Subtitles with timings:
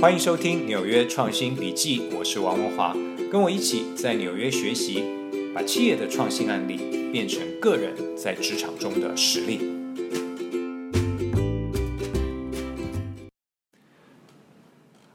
[0.00, 2.94] 欢迎收听纽约创新笔记，我是王文华，
[3.32, 5.02] 跟我一起在纽约学习，
[5.52, 9.58] 把企业的创新案例变成个人在职场中的实力。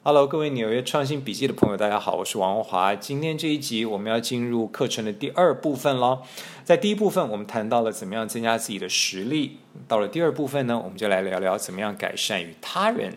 [0.03, 2.93] Hello，各位纽约创新笔记的朋友，大家好，我是王文华。
[2.93, 6.23] 今天这一集我们要进入课程的第二部分喽。
[6.65, 9.59] 在第一部分，我们谈到了怎么样增加自己的实力。
[9.87, 13.13] 到了第二部分呢，我们就来聊聊怎么样改善与他人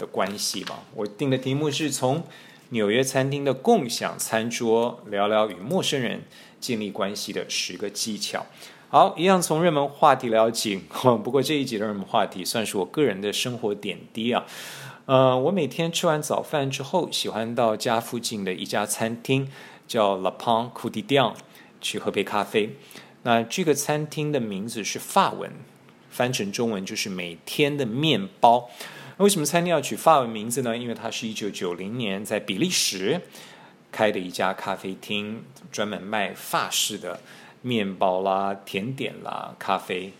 [0.00, 0.82] 的关系吧。
[0.94, 2.24] 我定的题目是从
[2.70, 6.22] 纽约餐厅的共享餐桌聊聊与陌生人
[6.58, 8.46] 建立关系的十个技巧。
[8.88, 10.80] 好，一样从热门话题聊起。
[11.22, 14.46] 不过这一集的热门话题算是我个人的生活点滴啊。
[15.04, 19.48] 呃，我每天吃完早饭之后，喜欢到家附近的一家餐厅，
[19.86, 21.34] 叫 La Pain Quotidien。
[21.82, 22.76] 去喝杯咖啡。
[23.22, 25.50] 那这个餐厅的名字是法文，
[26.10, 28.68] 翻成中文就是每天的面包。
[29.20, 30.74] 为什么餐厅要取法文名字呢？
[30.74, 33.20] 因为它是一九九零年在比利时
[33.92, 37.20] 开的一家咖啡厅，专门卖法式的
[37.60, 40.14] 面包啦、甜点啦、咖啡。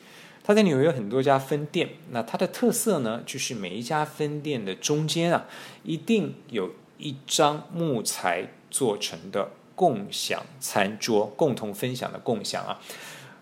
[0.45, 1.89] 它在纽约有很多家分店。
[2.11, 5.47] 那它的特色呢，就是每一家分店的中间啊，
[5.83, 9.51] 一定有一张木材做成的。
[9.75, 12.79] 共享餐桌，共同分享的共享啊，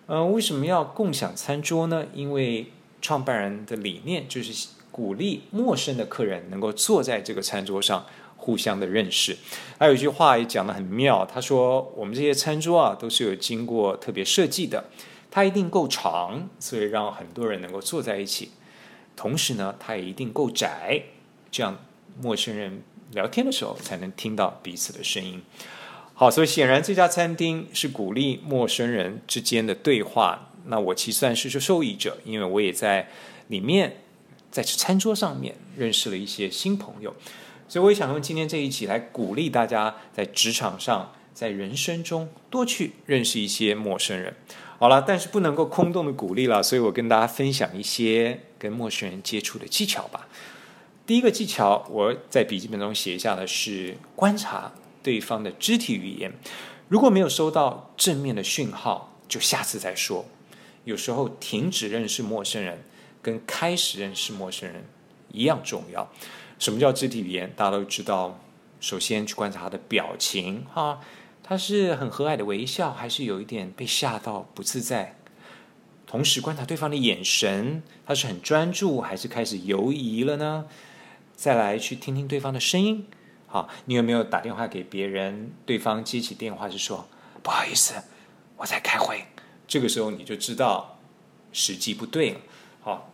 [0.06, 2.06] 呃，为什么要共享餐桌呢？
[2.14, 2.70] 因为
[3.02, 8.04] 创办人的理念就是鼓励陌生的客人能够坐在这个餐桌上，
[8.36, 9.36] 互相的认识。
[9.78, 14.86] 还有一句话也讲得很妙，他说：“我们这些餐桌啊，都是有经过特别设计的，
[15.30, 18.50] 它一定够长，所以让很多人能够坐在一起。
[19.14, 21.00] 同时呢，它也一定够窄，
[21.52, 21.78] 这样
[22.20, 22.82] 陌生人
[23.12, 25.40] 聊天的时候才能听到彼此的声音。”
[26.12, 30.50] 好，所以显然这家餐厅是鼓励陌生人之间的对话。
[30.66, 33.08] 那我其实算是个受益者，因为我也在
[33.46, 33.98] 里面，
[34.50, 37.14] 在餐桌上面认识了一些新朋友。
[37.68, 44.34] 所以我也想用今天这一集来鼓励大家，在职场上，在人生中多去认识一些陌生人。
[44.78, 50.28] 好了，但是不能够空洞的鼓励了，所以我跟大家分享一些跟陌生人接触的技巧吧。
[51.06, 54.72] 第一个技巧，我在笔记本中写下的是观察。
[55.00, 56.30] 对方的肢体语言，
[56.88, 60.26] 如果没有收到正面的讯号，就下次再说。
[60.84, 62.82] 有时候停止认识陌生人，
[63.22, 64.84] 跟开始认识陌生人
[65.32, 66.10] 一样重要。
[66.58, 67.52] 什么叫肢体语言？
[67.56, 68.40] 大家都知道，
[68.80, 71.00] 首先去观察他的表情，哈，
[71.42, 75.16] 他是很和蔼的微笑，还是有一点被吓到不自在？
[76.06, 80.66] 同时观察对方的眼神，他是很专注，还是开始犹疑了呢？
[81.36, 83.06] 再来去听听对方的声音。
[83.46, 85.52] 好，你有没有打电话给别人？
[85.64, 87.08] 对方接起电话就说
[87.42, 87.94] ：“不好意思，
[88.56, 89.24] 我在开会。”
[89.68, 90.98] 这个时候你就知道
[91.52, 92.40] 时机不对了。
[92.80, 93.10] 好，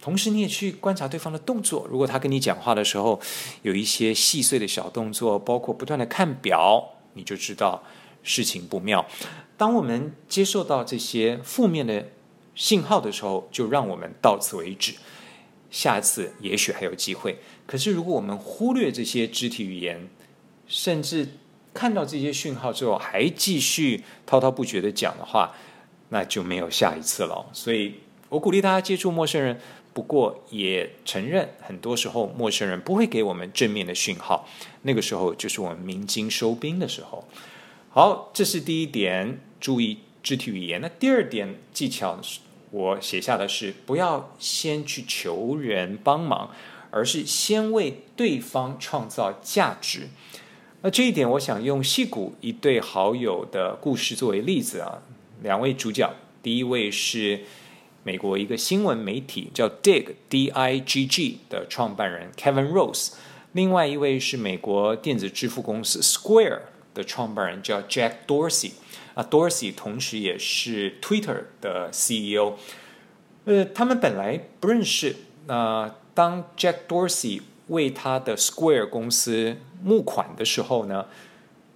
[0.00, 1.86] 同时你也去观察对方的动作。
[1.90, 3.20] 如果他跟你讲话的时候
[3.62, 7.82] 有一些细碎的小动作，包括不断的看表，你就知道
[8.22, 9.06] 事情不妙。
[9.56, 12.08] 当我们接受到这些负面的
[12.54, 14.94] 信号的时候，就让我们到此为止。
[15.70, 17.38] 下次也许还有机会。
[17.66, 20.08] 可是，如果我们忽略这些肢体语言，
[20.66, 21.28] 甚至
[21.74, 25.54] 看到这些讯号之后还继续滔滔不绝地讲的话，
[26.10, 27.46] 那就没有下一次了。
[27.52, 27.96] 所以
[28.28, 29.60] 我鼓励大家接触陌生人，
[29.92, 34.48] 不过也承认很多时候陌生人不会给我们正面的讯号，
[34.82, 37.24] 那个时候就是我们鸣金收兵的时候。
[37.90, 40.80] 好，这是第一点，注意肢体语言。
[40.80, 42.18] 那第二点技巧，
[42.70, 46.50] 我写下的是不要先去求人帮忙。
[46.92, 50.08] 而是先为对方创造价值。
[50.80, 55.02] 那这一点，我想用戏骨一对好友的故事作为例子啊。
[55.42, 56.10] 两位主角，
[56.42, 57.42] 第一位是
[58.06, 63.14] 美国一个新闻媒体叫 Dig D I G G 的创办人 Kevin Rose，
[63.50, 66.60] 另外一位是美国电子支付公司 Square
[66.94, 68.70] 的创办人叫 Jack Dorsey。
[69.14, 72.54] 啊，Dorsey 同时也是 Twitter 的 CEO。
[73.44, 75.16] 呃，他们本来不认识，
[75.48, 81.06] 那、当 Jack Dorsey 为他的 Square 公司募款的时候呢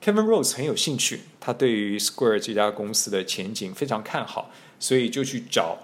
[0.01, 5.79] ，Kevin Rose 很有兴趣，他对于 Square 这家公司的前景非常看好，所以就去找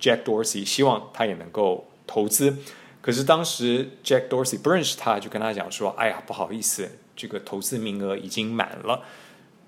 [0.00, 2.56] Jack Dorsey，希望他也能够投资。
[3.00, 9.04] 可是当时 Jack Dorsey 不认识他，就跟他讲说：“哎呀，不好意思，这个投资名额已经满了，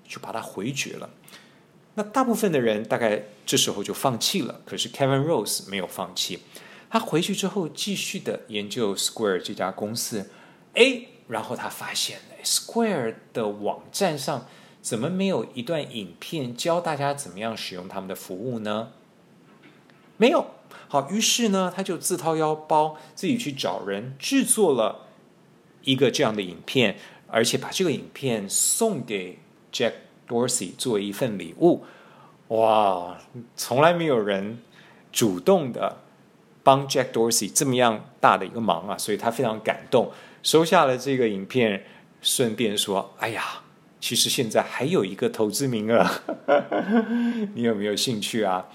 [0.07, 1.09] 就把他回绝了。”
[1.95, 6.39] 那大部分的人大概这时候就放弃了，可是 Kevin Rose 没有放弃。
[6.89, 10.29] 他回去之后，继续的研究 Square 这家公司，
[10.73, 14.47] 哎，然后他发现，Square 的网站上
[14.81, 18.91] 怎么没有一段影片教大家怎么样使用他们的服务呢？
[20.19, 20.45] 没有。
[20.87, 25.07] 好，于是呢，他就自掏腰包，自己去找人制作了
[25.83, 29.39] 一个这样的影片，而且把这个影片送给
[29.71, 29.93] Jack
[30.27, 31.85] Dorsey 作为一份礼物。
[32.49, 33.19] 哇，
[33.55, 34.59] 从来没有人
[35.11, 35.99] 主动的
[36.63, 40.11] 帮 Jack Dorsey 这么样大的一个忙啊，所以他非常感动，
[40.41, 41.85] 收下了这个影片，
[42.21, 43.61] 顺便说：“哎呀，
[44.01, 46.03] 其实现在还有一个投资名额，
[47.53, 48.65] 你有没有兴趣啊？”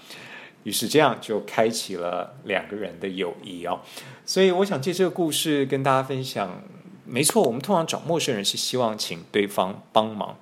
[0.65, 3.79] 于是这样就开启了两个人的友谊哦。
[4.25, 6.61] 所以我想借这个故事跟大家分享，
[7.05, 10.37] 没错，我们通常找陌生人是希望请对方帮忙，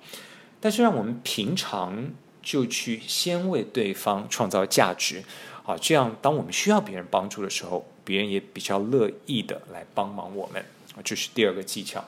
[0.60, 2.08] 但是让我们平常
[2.42, 5.22] 就去先为对方创造价值，
[5.64, 10.64] 啊，这样当我们需要别人帮助的时候，别人也比较乐意的来帮忙我们，
[10.96, 12.02] 啊，这是第二个技巧。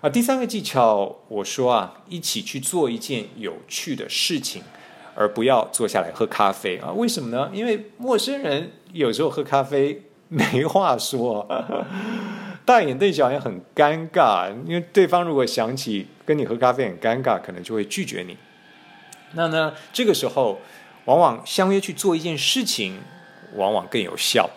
[0.00, 4.62] 啊，第三个技巧，我说啊，一起去做一件有趣的事情。
[5.20, 6.92] 而不要坐下来喝咖啡啊？
[6.92, 7.50] 为什么呢？
[7.52, 11.44] 因为陌生人有时候喝咖啡没话说，
[12.64, 14.48] 大眼瞪小眼很尴尬。
[14.64, 18.36] 因为对方如果想起跟你喝咖啡很尴尬，可能就会拒绝你。
[19.32, 20.60] 那呢，这个时候
[21.06, 23.00] 往往相约去做一件事情，
[23.56, 24.48] 往往更有效。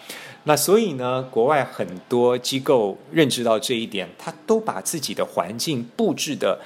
[0.44, 6.60] 那所以呢，国外很多机构认知到这一点，他都把自己的环境布置的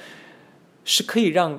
[0.84, 1.58] 是可以让。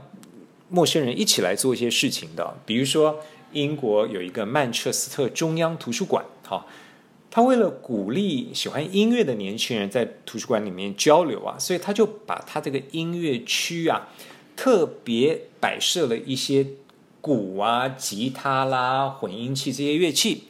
[0.69, 3.19] 陌生人一起来做一些事情的，比如说
[3.53, 6.65] 英国有一个曼彻斯特中央图书馆，哈，
[7.31, 14.09] 他为了鼓励喜欢音乐的年轻人在图书馆里面交流啊，所以他就把他这个音乐区啊，
[14.57, 16.67] 特别摆设了一些
[17.21, 20.43] 鼓啊、吉他啦、混音器这些乐器，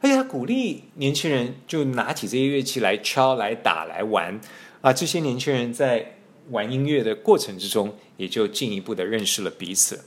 [0.00, 4.40] 而且他鼓励年轻人就拿起这些乐器来敲、来打、来玩
[4.80, 6.14] 啊，这些年轻人在。
[6.50, 10.04] 玩音乐的过程之中，也就进一步的认识了彼此，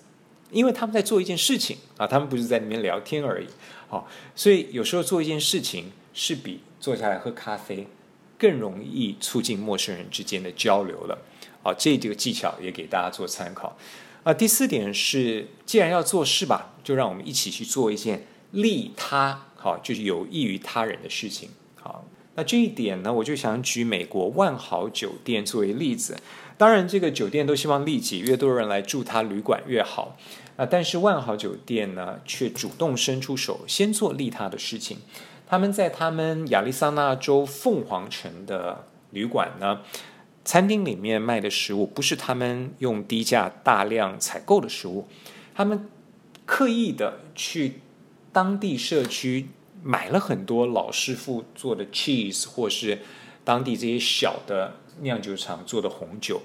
[0.52, 3.48] 因为他们在做一件事情啊，他们不是在里面聊天而已，
[3.88, 7.88] 好，所以有时候做一件事情是比坐下来喝咖啡
[8.38, 11.18] 更容易促进陌生人之间的交流了，
[11.62, 13.78] 好，这几个技巧也给大家做参考。
[14.24, 14.34] 啊。
[14.34, 21.50] 第四点是，既然要做事吧，就让我们一起去做一件利他，好，就是有益于他人的事情，
[22.36, 26.18] 那这一点呢，我就想举美国万豪酒店作为例子。
[26.57, 30.16] 当然，这个酒店都希望利己，越多人来住他旅馆越好。
[30.56, 35.00] 啊，但是万豪酒店呢，却主动伸出手，先做利他的事情。
[35.48, 39.81] 他们在他们亚利桑那州凤凰城的旅馆呢，
[40.45, 45.07] 餐厅里面卖的食物不是他们用低价大量采购的食物，
[45.54, 45.89] 他们
[46.45, 47.81] 刻意的去
[48.31, 49.50] 当地社区。
[49.83, 53.00] 买了很多老师傅做的 cheese，或是
[53.44, 56.42] 当地这些小的酿酒厂做的红酒，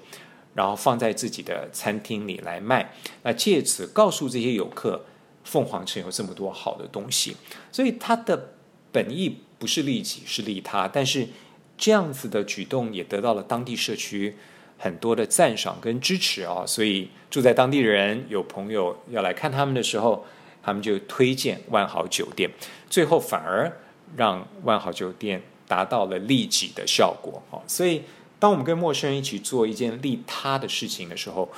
[0.54, 2.94] 然后放在自己的餐厅里来卖。
[3.22, 5.04] 那借此告诉这些游客，
[5.44, 7.36] 凤凰城有这么多好的东西。
[7.70, 8.54] 所以他的
[8.90, 10.88] 本意不是利己，是利他。
[10.88, 11.28] 但是
[11.76, 14.34] 这样子的举动也得到了当地社区
[14.78, 16.64] 很多的赞赏跟支持啊。
[16.66, 20.24] 所以住在当地人有朋友要来看他们的时候。
[20.66, 22.50] 他们就推荐万豪酒店，
[22.90, 23.70] 最后反而
[24.16, 27.40] 让万豪酒店达到了利己的效果。
[27.68, 28.02] 所以
[28.40, 31.48] 当我们跟陌生人一起做一件利他的事情的时候，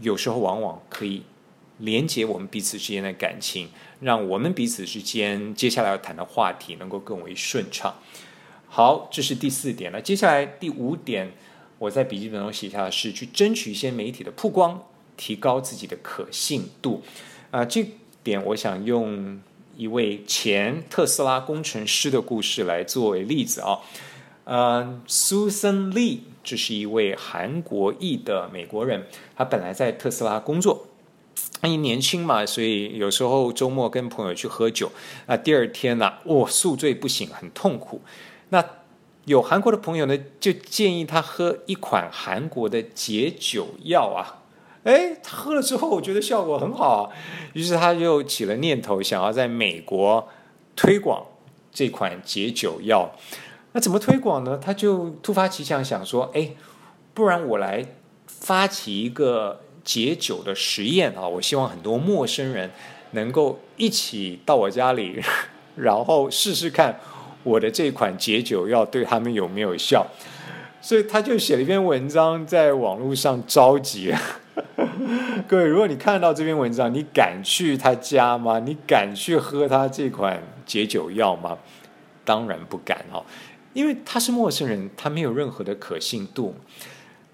[0.00, 1.22] 有时候往往可以
[1.78, 3.68] 连接我们彼此之间的感情，
[4.00, 7.94] 让我们彼此之间接下来要谈的话题能够更为顺畅。
[8.66, 10.02] 好，这是第四点了。
[10.02, 11.32] 接下来第五点，
[11.78, 14.82] 我在笔记本中写下的是去争取一些媒体的曝光，
[15.16, 17.04] 提高自己的可信度。
[17.52, 17.86] 啊，这。
[18.22, 19.40] 点，我想用
[19.76, 23.78] 一位前特斯拉工程师的故事来作为例子啊。
[24.44, 30.88] 呃，Susan Lee，这是一位韩国裔的美国人，他本来在特斯拉工作，
[31.62, 34.90] 因为年轻嘛，所以有时候周末跟朋友去喝酒，
[35.26, 38.00] 那第二天呢，哦，宿醉不醒，很痛苦。
[38.48, 38.64] 那
[39.26, 44.39] 有韩国的朋友呢，就建议他喝一款韩国的解酒药啊。
[44.84, 47.10] 哎，他喝了之后，我觉得效果很好啊，
[47.52, 50.26] 于是他就起了念头，想要在美国
[50.74, 51.22] 推广
[51.70, 53.10] 这款解酒药。
[53.72, 54.58] 那怎么推广呢？
[54.58, 56.52] 他就突发奇想，想说：哎，
[57.12, 57.84] 不然我来
[58.26, 61.28] 发起一个解酒的实验啊！
[61.28, 62.70] 我希望很多陌生人
[63.12, 65.20] 能够一起到我家里，
[65.76, 66.98] 然后试试看
[67.42, 70.06] 我的这款解酒药对他们有没有效。
[70.82, 74.12] 所以他就写了一篇文章，在网络上召集。
[75.48, 78.58] 各位，如果你看到这篇文章，你敢去他家吗？
[78.60, 81.58] 你敢去喝他这款解酒药吗？
[82.24, 83.24] 当然不敢哦，
[83.72, 86.54] 因为他是陌生人，他没有任何的可信度。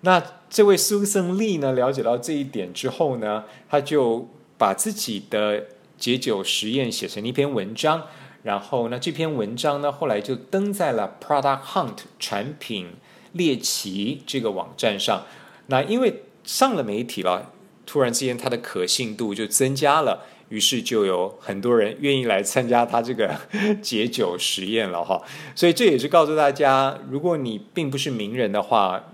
[0.02, 5.64] 那这位 Susan Lee 呢，了解到这一点之后呢，他就把自己的
[5.98, 8.04] 解酒实验写成一篇文章，
[8.42, 12.90] 然后呢，这篇文章呢，后来就登在了 Product Hunt 产品
[13.32, 15.24] 猎奇这个网站上。
[15.66, 17.52] 那因为上了媒体了，
[17.84, 23.36] 突然之间它的可信度就增加了，于是就有很多人愿意来参加他这个
[23.82, 25.20] 解酒实验了哈。
[25.56, 29.12] 所以这也是告诉大家，如果你并不是名人的话，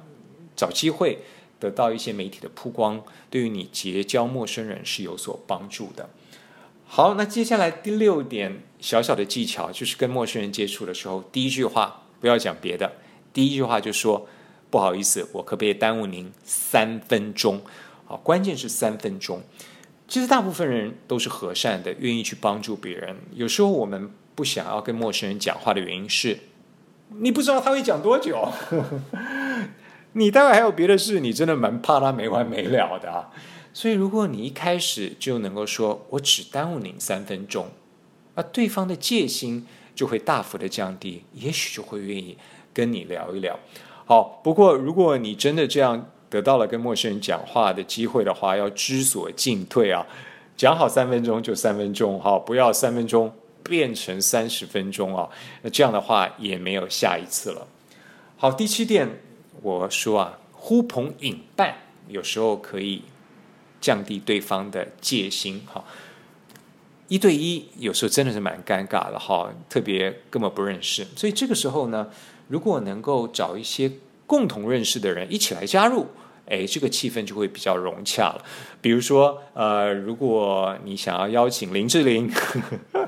[0.54, 1.20] 找机会
[1.58, 6.10] 得到一些媒体的曝光，对于你结交陌生人是有所帮助的。
[6.86, 12.92] 好，那接下来第六点小小的技巧，就是跟陌生人接触的时候，第一句话不要讲别的，
[13.32, 14.28] 第一句话就说。
[14.72, 17.60] 不好意思，我可不可以耽误您三分钟？
[18.06, 19.42] 好，关键是三分钟。
[20.08, 23.16] 其实大部分人都是和善的，愿意去帮助别人。
[23.34, 26.38] 有时候我们不想要跟陌生人讲话的原因是，
[27.18, 28.50] 你不知道他会讲多久，
[30.12, 33.28] 你待会还有别的事，你真的蛮怕他没完没了的啊。
[33.74, 37.68] 所以如果你一开始就能够说，我只耽误您三分钟，
[38.36, 42.38] 那对方的戒心就会大幅的降低，也许就会愿意
[42.72, 43.58] 跟你聊一聊。
[44.04, 50.06] 好，不过如果你真的这样得到了跟陌生人讲话的机会的话，要知所进退啊！
[50.56, 53.32] 讲好三分钟就三分钟，哈，不要三分钟
[53.62, 55.28] 变成三十分钟啊！
[55.62, 57.66] 那这样的话也没有下一次了。
[58.36, 59.08] 好，第七点，
[59.62, 61.76] 我说啊，呼朋引伴
[62.08, 63.02] 有时候可以
[63.80, 65.84] 降低对方的戒心，哈。
[67.08, 72.08] 一对一有时候真的是蛮尴尬的，哈，特别根本不认识，所以这个时候呢。
[72.52, 73.90] 如果能够找一些
[74.26, 76.06] 共同认识的人一起来加入，
[76.44, 78.44] 哎，这个气氛就会比较融洽了。
[78.82, 82.30] 比如说，呃，如果你想要邀请林志玲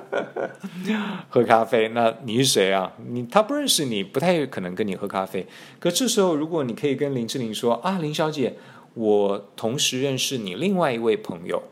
[1.29, 2.95] 喝咖啡，那你是谁啊？
[3.11, 5.47] 你他不认识你，不太可能跟你喝咖啡。
[5.79, 8.57] 可这时候，如果你可以跟林志玲说啊，林小姐，
[8.95, 11.63] 我同时认识你另外一位朋友，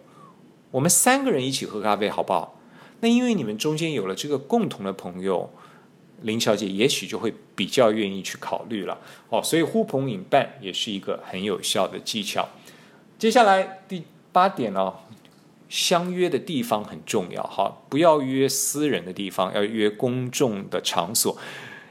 [0.72, 2.60] 我们三个人一起喝咖啡好不好？
[3.00, 5.48] 那因为你们中间有了这个共同的朋友。
[6.24, 12.48] 林小姐也许就会比较愿意去考虑了哦，所以呼朋引伴也是一个很有效的技巧。
[13.20, 14.02] 接下来第
[14.32, 14.96] 八点哦，
[15.68, 21.38] 相约的地方很重要哈，不要约私人的地方，要约公众的场所。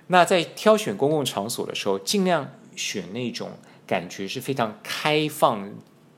[0.07, 3.51] 那在挑选公共场所的时候，尽量选那种
[3.87, 5.71] 感觉是非常开放、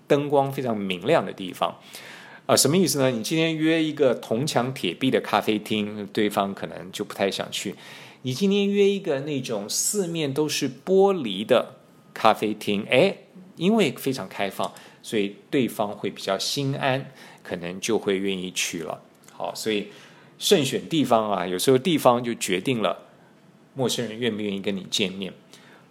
[0.07, 1.77] 灯光非常明亮的地方。
[2.47, 3.11] 啊，什么意思呢？
[3.11, 7.75] 你今天约一个铜墙铁壁的咖啡厅，对方可能就不太想去。
[8.23, 11.75] 你今天约一个那种四面都是玻璃的
[12.13, 13.17] 咖啡厅，哎，
[13.57, 17.11] 因为非常开放，所以对方会比较心安，
[17.43, 19.01] 可能就会愿意去了。
[19.33, 19.89] 好，所以
[20.39, 23.07] 慎选地方啊，有时候地方就决定了
[23.75, 25.33] 陌生人愿不愿意跟你见面。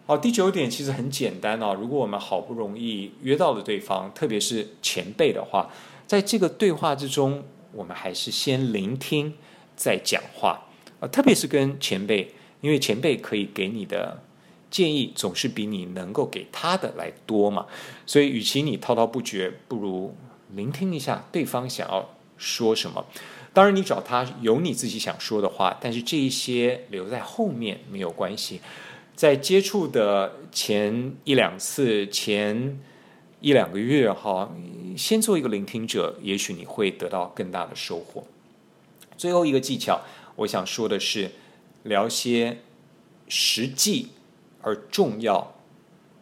[0.06, 5.70] 好，第九点其实很简单哦，如果我们好不容易约到了对方，特别是前辈的话。
[6.06, 9.34] 在这个对话之中，我们还是先聆听
[9.76, 10.66] 再讲话
[11.02, 14.22] 啊，特别是跟前辈，因为前辈可以给你的
[14.70, 17.66] 建议总是比你能够给他的来多嘛，
[18.06, 20.14] 所以与其你滔滔不绝，不如
[20.54, 23.04] 聆听一下对方想要说什么。
[23.52, 28.60] 当然，你找他有你自己想说的话，但是这一些留在后面没有关系，
[29.16, 32.78] 在接触的前一两次前。
[33.44, 34.54] 一两个月哈，
[34.96, 38.22] 先做一个聆听者，也许你会得到更大的收获。
[39.16, 40.00] 最后一个技巧，
[40.36, 41.30] 我想说的是，
[41.82, 42.58] 聊些
[43.28, 44.08] 实际
[44.60, 45.54] 而重要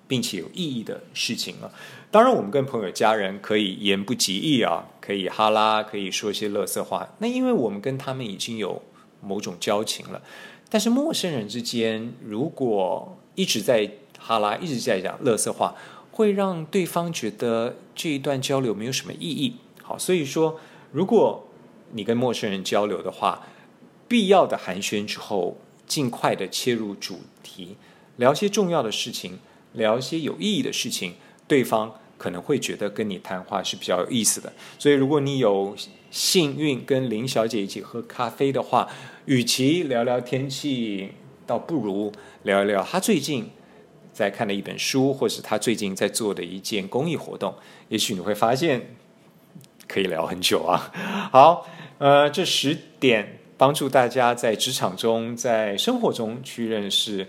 [0.06, 1.70] 并且有意义的事情啊。
[2.10, 7.08] 当然，我们跟朋友、家人可以言不及义啊，可以哈拉，可以说些乐色话。
[7.18, 8.82] 那因为我们跟他们已经有
[9.20, 10.22] 某种交情了。
[10.68, 15.74] 但是陌生人之间，如果一直在哈拉，一直在讲乐色话。
[16.12, 19.56] 会让对方觉得这一段交流没有什么意义。
[19.80, 20.60] 好，所以说，
[20.92, 21.48] 如果
[21.92, 23.46] 你跟陌生人交流的话，
[24.10, 27.76] 必要的寒暄之后，尽快的切入主题，
[28.16, 29.38] 聊些重要的事情，
[29.74, 31.14] 聊一些有意义的事情，
[31.46, 34.52] 对方可能会觉得跟你谈话是比较有意思的。
[34.80, 35.76] 所以，如果你有
[36.10, 38.88] 幸运跟林小姐一起喝咖啡的话，
[39.26, 41.12] 与其聊聊天气，
[41.46, 42.10] 倒不如
[42.42, 43.50] 聊一聊她最近。
[44.12, 47.54] 在看的一本书，或是她最近在做的一件公益活动，
[47.88, 48.96] 也许你会发现
[49.86, 50.90] 可以聊很久啊。
[51.32, 51.66] 好，
[51.98, 57.28] 呃，这十点帮助大家在职场中、在生活中去认识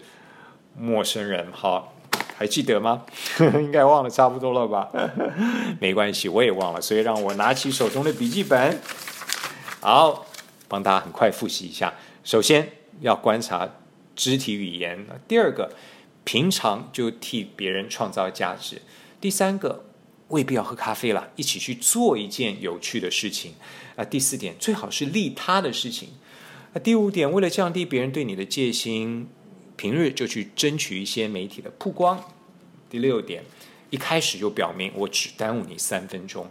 [0.80, 1.52] 陌生人。
[1.52, 1.94] 好，
[2.38, 3.04] 还记得吗？
[3.60, 4.90] 应该忘了差不多了吧？
[5.82, 8.80] 没关系，我也忘了，所以让我拿起手中的笔记本，
[9.82, 10.26] 好，
[10.70, 11.94] 帮大家很快复习一下。
[12.24, 12.66] 首先
[13.02, 13.70] 要观察
[14.16, 15.74] 肢体语言，第二个。
[16.24, 18.80] 平常就替别人创造价值。
[19.20, 19.84] 第三个，
[20.28, 23.56] 未必要喝咖啡了，一起去做一件有趣的事情。
[23.96, 26.10] 啊，第四点，最好是利他的事情。
[26.80, 29.28] 第五点，为了降低别人对你的戒心，
[29.76, 32.24] 平日就去争取一些媒体的曝光。
[32.90, 33.44] 第六点，
[33.90, 36.50] 一开始就表明我只耽误你三分钟。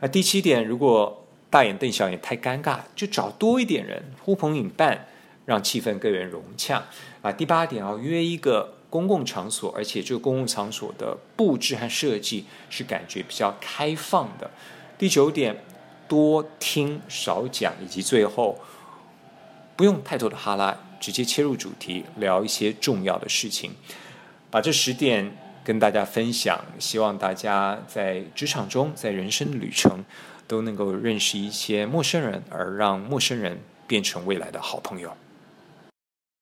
[0.00, 5.06] 那第七点，如果大眼瞪小眼太尴尬，就找多一点人呼朋引伴，
[5.46, 6.84] 让气氛更为融洽。
[7.22, 14.50] 啊，第八点要约一个公共场所，而且这个公共场所的布置和设计是感觉比较开放的。
[14.98, 15.62] 第九点，
[16.08, 18.58] 多听少讲，以及最后
[19.80, 23.72] 不用太多的哈拉，直接切入主题，聊一些重要的事情。
[24.50, 25.34] 把这十点
[25.64, 30.04] 跟大家分享，希望大家在职场中，在人生的旅程，
[30.46, 35.16] 都能够认识一些陌生人，而让陌生人变成未来的好朋友。